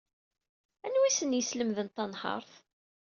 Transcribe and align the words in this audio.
Anwa 0.85 1.03
ay 1.07 1.11
asen-yeslemden 1.11 1.89
tanhaṛt? 1.89 2.51